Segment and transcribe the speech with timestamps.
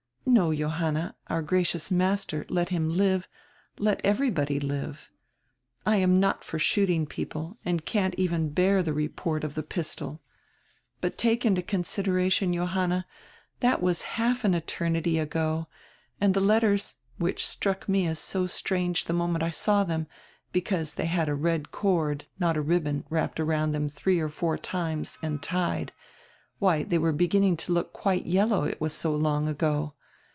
[0.23, 3.27] "No, Johanna, our gracious master, let him live,
[3.79, 5.09] let everybody live.
[5.85, 10.21] I am not for shooting people and can't even bear the report of the pistol.
[11.01, 13.07] But take into consider ation, Johanna,
[13.61, 15.67] that was half an eternity ago,
[16.21, 20.07] and the let ters, which struck me as so strange the moment I saw them,
[20.53, 24.57] because they had a red cord, not a ribbon, wrapped around them three or four
[24.57, 25.91] times and tied—
[26.59, 29.95] why, they were begin ning to look quite yellow, it was so long ago.